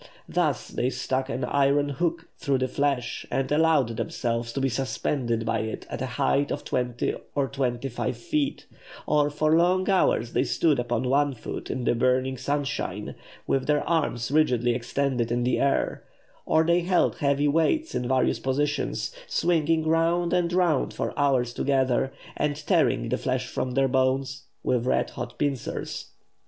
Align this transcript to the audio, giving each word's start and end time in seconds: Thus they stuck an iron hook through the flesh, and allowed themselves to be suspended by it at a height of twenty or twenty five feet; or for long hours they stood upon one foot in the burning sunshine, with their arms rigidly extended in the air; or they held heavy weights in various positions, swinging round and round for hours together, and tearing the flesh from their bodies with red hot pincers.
Thus 0.27 0.69
they 0.69 0.89
stuck 0.89 1.29
an 1.29 1.43
iron 1.43 1.89
hook 1.89 2.27
through 2.35 2.57
the 2.57 2.67
flesh, 2.67 3.23
and 3.29 3.51
allowed 3.51 3.89
themselves 3.97 4.51
to 4.53 4.59
be 4.59 4.67
suspended 4.67 5.45
by 5.45 5.59
it 5.59 5.85
at 5.91 6.01
a 6.01 6.07
height 6.17 6.51
of 6.51 6.63
twenty 6.63 7.13
or 7.35 7.47
twenty 7.47 7.87
five 7.87 8.17
feet; 8.17 8.65
or 9.05 9.29
for 9.29 9.55
long 9.55 9.87
hours 9.91 10.33
they 10.33 10.43
stood 10.43 10.79
upon 10.79 11.03
one 11.07 11.35
foot 11.35 11.69
in 11.69 11.83
the 11.83 11.93
burning 11.93 12.35
sunshine, 12.35 13.13
with 13.45 13.67
their 13.67 13.87
arms 13.87 14.31
rigidly 14.31 14.73
extended 14.73 15.31
in 15.31 15.43
the 15.43 15.59
air; 15.59 16.03
or 16.47 16.63
they 16.63 16.79
held 16.79 17.17
heavy 17.17 17.47
weights 17.47 17.93
in 17.93 18.07
various 18.07 18.39
positions, 18.39 19.13
swinging 19.27 19.87
round 19.87 20.33
and 20.33 20.51
round 20.51 20.95
for 20.95 21.13
hours 21.15 21.53
together, 21.53 22.11
and 22.35 22.55
tearing 22.65 23.07
the 23.07 23.19
flesh 23.19 23.45
from 23.47 23.73
their 23.73 23.87
bodies 23.87 24.45
with 24.63 24.87
red 24.87 25.11
hot 25.11 25.37
pincers. 25.37 26.09